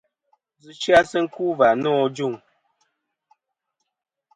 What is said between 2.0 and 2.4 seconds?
ajuŋ.